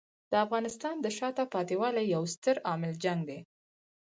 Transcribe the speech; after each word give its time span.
د 0.31 0.33
افغانستان 0.45 0.95
د 1.01 1.07
شاته 1.17 1.43
پاتې 1.53 1.75
والي 1.81 2.03
یو 2.15 2.23
ستر 2.33 2.55
عامل 2.69 2.93
جنګ 3.03 3.19
دی. 3.29 3.39